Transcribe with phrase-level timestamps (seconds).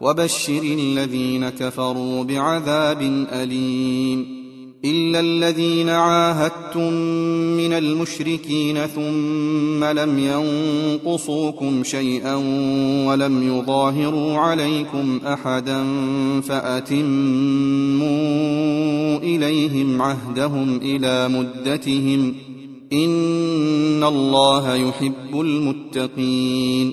[0.00, 4.44] وبشر الذين كفروا بعذاب أليم
[4.84, 6.92] إلا الذين عاهدتم
[7.56, 12.34] من المشركين ثم لم ينقصوكم شيئا
[13.06, 15.84] ولم يظاهروا عليكم أحدا
[16.40, 16.98] فأتموا
[19.18, 22.34] إليهم عهدهم إلى مدتهم
[22.92, 26.92] إن الله يحب المتقين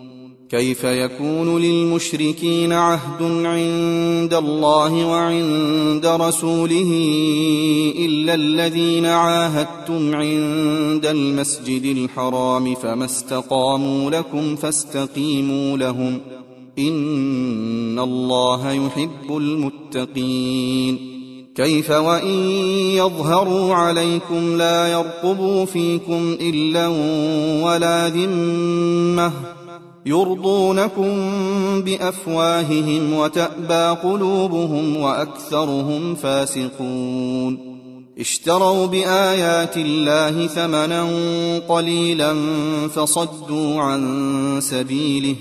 [0.51, 6.91] كيف يكون للمشركين عهد عند الله وعند رسوله
[7.97, 16.19] إلا الذين عاهدتم عند المسجد الحرام فما استقاموا لكم فاستقيموا لهم
[16.79, 21.11] إن الله يحب المتقين
[21.55, 22.49] كيف وإن
[22.95, 26.87] يظهروا عليكم لا يرقبوا فيكم إلا
[27.65, 29.60] ولا ذمة
[30.05, 31.11] يرضونكم
[31.81, 37.71] بأفواههم وتأبى قلوبهم وأكثرهم فاسقون.
[38.19, 41.07] اشتروا بآيات الله ثمنا
[41.67, 42.35] قليلا
[42.87, 45.35] فصدوا عن سبيله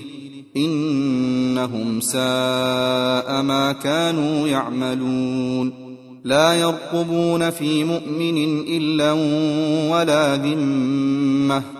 [0.57, 5.73] إنهم ساء ما كانوا يعملون.
[6.25, 9.13] لا يرقبون في مؤمن إلا
[9.93, 11.80] ولا ذمة.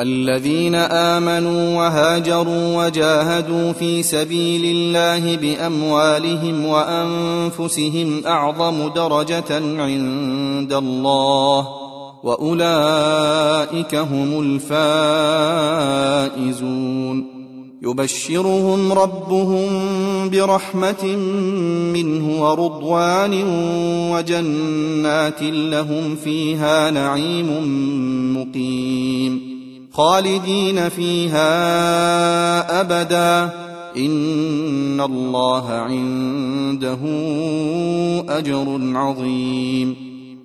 [0.00, 11.68] الذين آمنوا وهاجروا وجاهدوا في سبيل الله بأموالهم وأنفسهم أعظم درجة عند الله
[12.24, 14.60] وأولئك هم
[16.40, 17.34] الفائزون.
[17.82, 19.70] يبشرهم ربهم
[20.30, 21.16] برحمة
[21.92, 23.44] منه ورضوان
[24.12, 27.48] وجنات لهم فيها نعيم
[28.36, 29.53] مقيم.
[29.94, 31.50] خالدين فيها
[32.80, 33.50] أبدا.
[33.96, 36.98] إن الله عنده
[38.28, 39.96] أجر عظيم.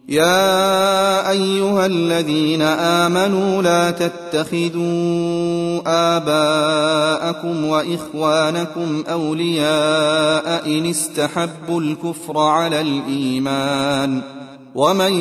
[0.10, 5.81] يا أيها الذين آمنوا لا تتخذوا
[6.18, 14.39] آباءكم وإخوانكم أولياء إن استحبوا الكفر على الإيمان.
[14.75, 15.13] ومن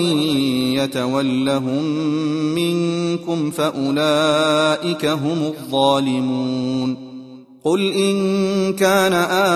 [0.72, 1.84] يتولهم
[2.54, 7.08] منكم فاولئك هم الظالمون
[7.64, 9.12] قل ان كان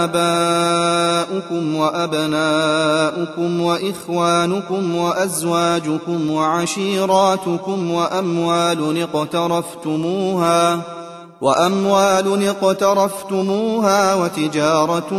[0.07, 10.83] اباؤكم وابناؤكم واخوانكم وازواجكم وعشيراتكم واموال اقترفتموها
[11.43, 15.11] وأموال اقترفتموها وتجارة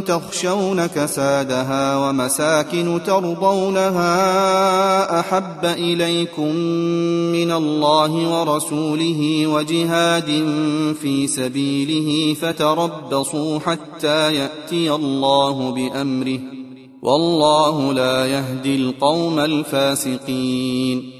[0.00, 4.10] تخشون كسادها ومساكن ترضونها
[5.20, 6.54] أحب إليكم
[7.36, 10.30] من الله ورسوله وجهاد
[11.00, 16.40] في سبيله فتربصوا حتى يأتي الله بأمره
[17.02, 21.19] والله لا يهدي القوم الفاسقين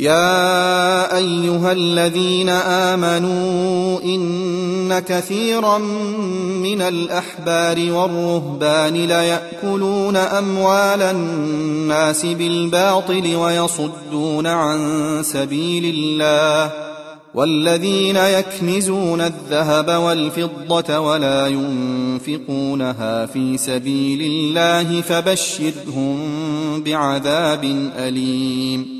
[0.00, 14.78] يا أيها الذين آمنوا إن كثيرا من الأحبار والرهبان ليأكلون أموال الناس بالباطل ويصدون عن
[15.22, 16.72] سبيل الله
[17.34, 26.18] والذين يكنزون الذهب والفضة ولا ينفقونها في سبيل الله فبشرهم
[26.82, 28.99] بعذاب أليم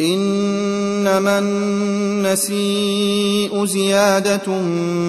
[0.00, 1.38] إنما
[2.32, 4.38] النسيء زيادة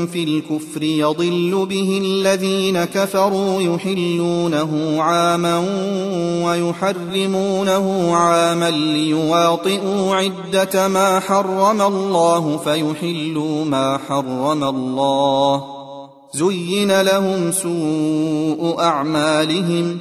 [0.06, 5.60] في الكفر يضل به الذين كفروا يحلونه عاما
[6.46, 15.64] ويحرمونه عاما ليواطئوا عدة ما حرم الله فيحلوا ما حرم الله.
[16.34, 19.98] زين لهم سوء أعمالهم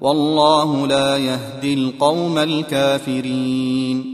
[0.00, 4.13] والله لا يهدي القوم الكافرين.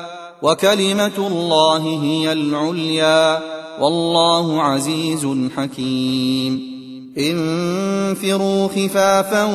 [0.41, 3.39] وكلمة الله هي العليا
[3.79, 6.71] والله عزيز حكيم.
[7.17, 9.49] انفروا خفافا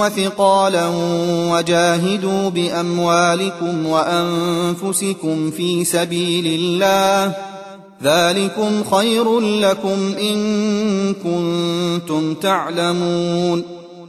[0.00, 0.90] وثقالا
[1.52, 7.34] وجاهدوا بأموالكم وأنفسكم في سبيل الله.
[8.02, 13.81] ذلكم خير لكم إن كنتم تعلمون.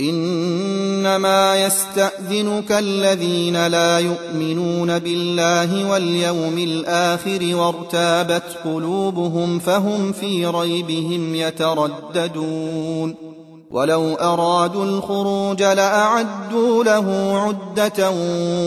[0.00, 13.14] إنما يستأذنك الذين لا يؤمنون بالله واليوم الآخر وارتابت قلوبهم فهم في ريبهم يترددون.
[13.70, 18.10] ولو أرادوا الخروج لأعدوا له عدة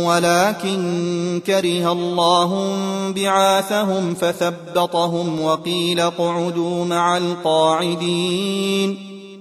[0.08, 2.76] ولكن كره الله
[3.16, 9.17] بعاثهم فثبطهم وقيل اقعدوا مع القاعدين.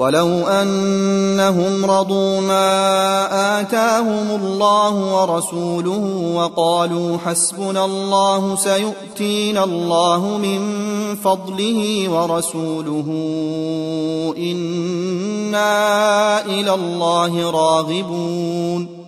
[0.00, 10.60] ولو أنهم رضوا ما آتاهم الله ورسوله وقالوا حسبنا الله سيؤتينا الله من
[11.16, 13.06] فضله ورسوله
[14.38, 18.99] إنا إلى الله راغبون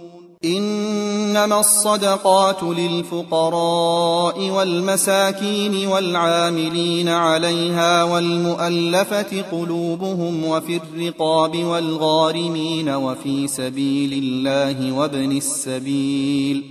[0.45, 15.37] إنما الصدقات للفقراء والمساكين والعاملين عليها والمؤلفة قلوبهم وفي الرقاب والغارمين وفي سبيل الله وابن
[15.37, 16.65] السبيل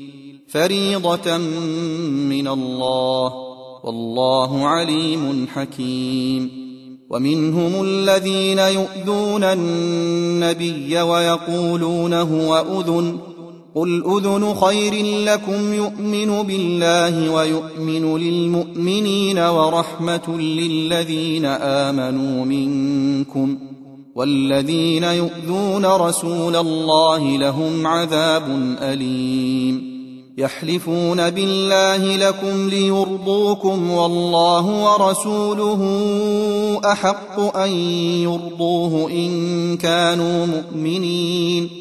[0.47, 3.33] فريضة من الله
[3.83, 6.61] والله عليم حكيم
[7.09, 13.30] ومنهم الذين يؤذون النبي ويقولون هو أذن
[13.75, 23.57] قل اذن خير لكم يؤمن بالله ويؤمن للمؤمنين ورحمه للذين امنوا منكم
[24.15, 28.43] والذين يؤذون رسول الله لهم عذاب
[28.81, 29.91] اليم
[30.37, 35.81] يحلفون بالله لكم ليرضوكم والله ورسوله
[36.85, 37.71] احق ان
[38.21, 41.80] يرضوه ان كانوا مؤمنين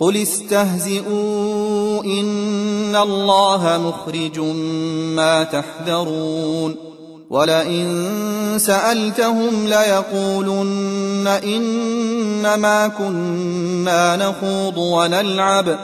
[0.00, 4.38] قل استهزئوا ان الله مخرج
[5.16, 6.76] ما تحذرون
[7.30, 7.88] ولئن
[8.56, 15.78] سالتهم ليقولن انما كنا نخوض ونلعب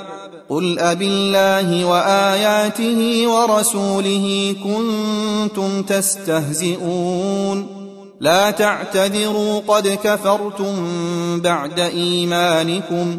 [0.48, 7.66] قل أبالله وآياته ورسوله كنتم تستهزئون
[8.20, 10.74] لا تعتذروا قد كفرتم
[11.40, 13.18] بعد إيمانكم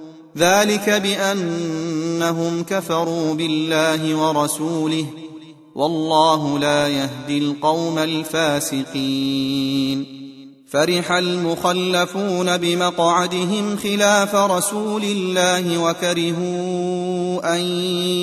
[0.37, 5.05] ذلك بأنهم كفروا بالله ورسوله
[5.75, 9.41] والله لا يهدي القوم الفاسقين.
[10.71, 17.61] فرح المخلفون بمقعدهم خلاف رسول الله وكرهوا أن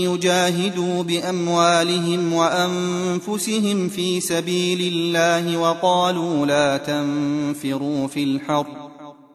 [0.09, 8.88] يجاهدوا بأموالهم وأنفسهم في سبيل الله وقالوا لا تنفروا في الحرب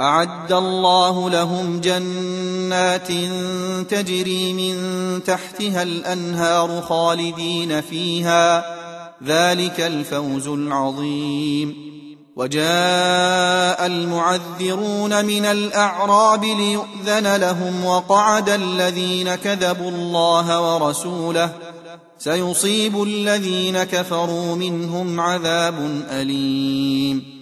[0.00, 3.08] أعد الله لهم جنات
[3.90, 4.76] تجري من
[5.24, 8.64] تحتها الأنهار خالدين فيها.
[9.26, 11.92] ذلك الفوز العظيم.
[12.36, 21.50] وجاء المعذرون من الأعراب ليؤذن لهم وقعد الذين كذبوا الله ورسوله.
[22.18, 27.41] سيصيب الذين كفروا منهم عذاب أليم.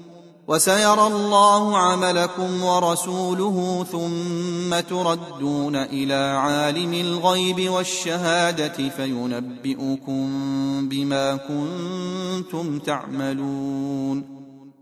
[0.51, 10.29] وسيرى الله عملكم ورسوله ثم تردون إلى عالم الغيب والشهادة فينبئكم
[10.89, 14.40] بما كنتم تعملون.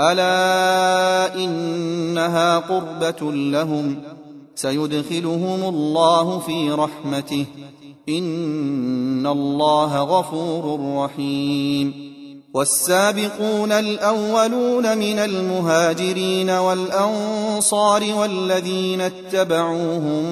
[0.00, 4.02] ألا إنها قربة لهم
[4.54, 7.46] سيدخلهم الله في رحمته.
[8.08, 12.08] إن الله غفور رحيم.
[12.54, 20.24] والسابقون الأولون من المهاجرين والأنصار والذين اتبعوهم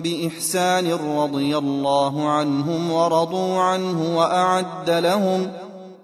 [0.00, 5.52] بإحسان رضي الله عنهم ورضوا عنه وأعد لهم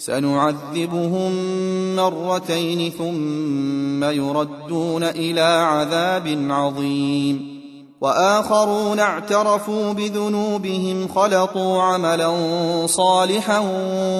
[0.00, 1.32] سنعذبهم
[1.96, 7.60] مرتين ثم يردون إلى عذاب عظيم.
[8.00, 12.32] وآخرون اعترفوا بذنوبهم خلطوا عملا
[12.86, 13.58] صالحا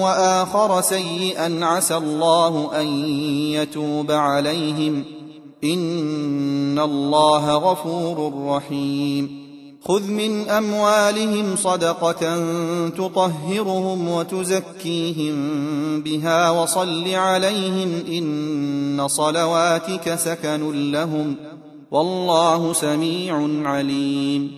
[0.03, 2.87] وآخر سيئا عسى الله أن
[3.53, 5.03] يتوب عليهم.
[5.63, 9.40] إن الله غفور رحيم.
[9.83, 12.37] خذ من أموالهم صدقة
[12.89, 15.35] تطهرهم وتزكيهم
[16.01, 21.35] بها وصل عليهم إن صلواتك سكن لهم
[21.91, 24.51] والله سميع عليم.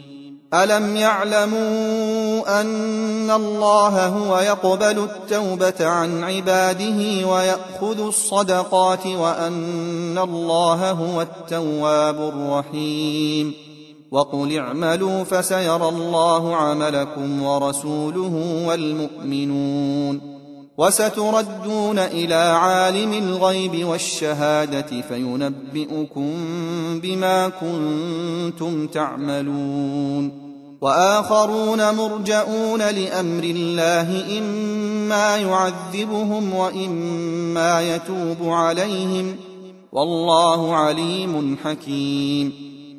[0.54, 12.16] ألم يعلموا أن الله هو يقبل التوبة عن عباده ويأخذ الصدقات وأن الله هو التواب
[12.16, 13.73] الرحيم.
[14.13, 20.34] وقل اعملوا فسيرى الله عملكم ورسوله والمؤمنون
[20.78, 26.32] وستردون إلى عالم الغيب والشهادة فينبئكم
[27.04, 30.43] بما كنتم تعملون
[30.82, 39.36] وآخرون مرجئون لأمر الله إما يعذبهم وإما يتوب عليهم
[39.91, 42.73] والله عليم حكيم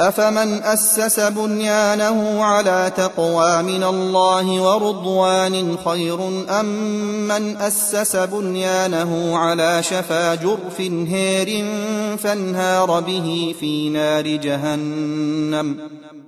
[0.00, 6.28] أفمن أسس بنيانه على تقوى من الله ورضوان خير
[6.60, 6.66] أم
[7.28, 11.64] من أسس بنيانه على شفا جرف هير
[12.16, 15.76] فانهار به في نار جهنم؟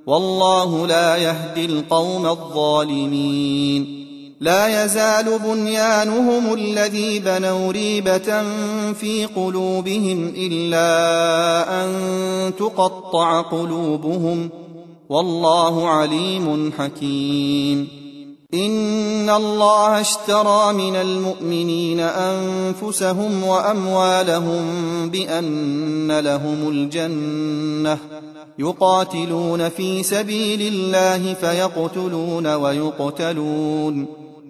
[0.07, 4.10] والله لا يهدي القوم الظالمين.
[4.41, 8.43] لا يزال بنيانهم الذي بنوا ريبة
[8.93, 11.93] في قلوبهم إلا أن
[12.59, 14.51] تقطع قلوبهم
[15.09, 17.89] والله عليم حكيم.
[18.55, 24.63] إن الله اشترى من المؤمنين أنفسهم وأموالهم
[25.11, 27.99] بأن لهم الجنة
[28.59, 34.20] يقاتلون في سبيل الله فيقتلون ويقتلون.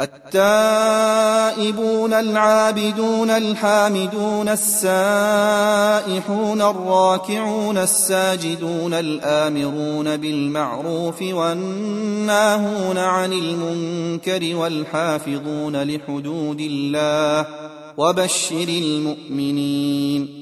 [0.00, 1.72] التائبون
[2.12, 6.12] العابدون الحامدون السائحون
[6.62, 17.46] الراكعون الساجدون الآمرون بالمعروف والناهون عن المنكر والحافظون لحدود الله
[17.96, 20.41] وبشر المؤمنين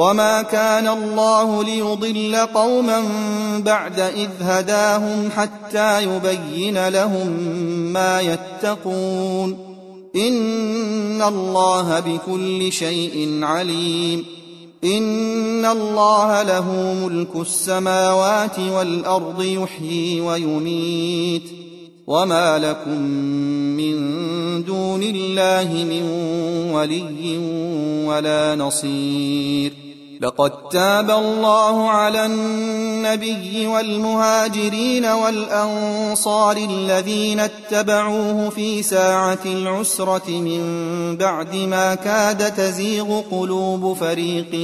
[0.00, 3.02] وما كان الله ليضل قوما
[3.58, 7.26] بعد اذ هداهم حتى يبين لهم
[7.92, 9.58] ما يتقون
[10.16, 14.24] ان الله بكل شيء عليم
[14.84, 21.42] ان الله له ملك السماوات والارض يحيي ويميت
[22.06, 23.00] وما لكم
[23.76, 23.94] من
[24.64, 26.02] دون الله من
[26.72, 27.38] ولي
[28.06, 29.89] ولا نصير
[30.20, 40.62] لقد تاب الله على النبي والمهاجرين والأنصار الذين اتبعوه في ساعة العسرة من
[41.16, 44.54] بعد ما كاد تزيغ قلوب فريق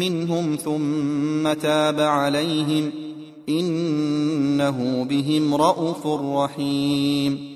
[0.00, 2.92] منهم ثم تاب عليهم
[3.48, 7.55] إنه بهم رءوف رحيم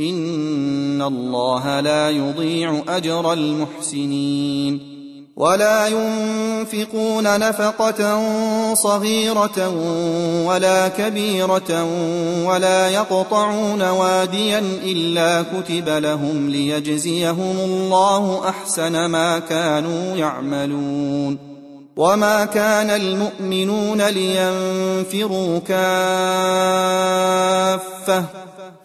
[0.00, 4.96] إن الله لا يضيع أجر المحسنين
[5.36, 8.24] ولا ينفقون نفقة
[8.74, 9.68] صغيرة
[10.46, 11.86] ولا كبيرة
[12.44, 21.38] ولا يقطعون واديا إلا كتب لهم ليجزيهم الله أحسن ما كانوا يعملون
[21.96, 25.76] وما كان المؤمنون لينفروا كافة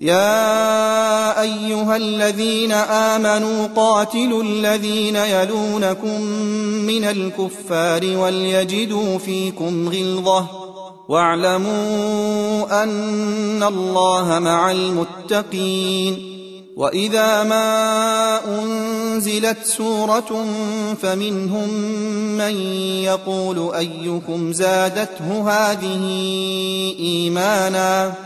[0.00, 6.20] يا أيها الذين آمنوا قاتلوا الذين يلونكم
[6.86, 10.46] من الكفار وليجدوا فيكم غلظة
[11.08, 16.36] واعلموا أن الله مع المتقين
[16.76, 20.46] وإذا ما أنزلت سورة
[21.02, 21.68] فمنهم
[22.38, 22.56] من
[23.02, 26.04] يقول أيكم زادته هذه
[26.98, 28.25] إيمانا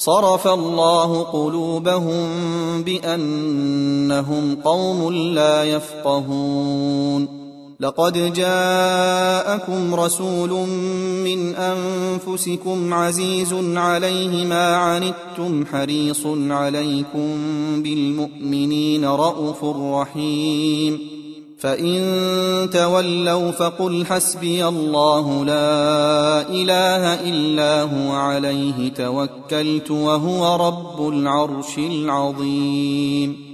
[0.00, 2.22] صرف الله قلوبهم
[2.82, 7.40] بأنهم قوم لا يفقهون.
[7.80, 10.50] لقد جاءكم رسول
[11.24, 17.28] من أنفسكم عزيز عليه ما عنتم حريص عليكم
[17.82, 21.19] بالمؤمنين رءوف رحيم.
[21.60, 33.49] فإن تولوا فقل حسبي الله لا إله إلا هو عليه توكلت وهو رب العرش العظيم.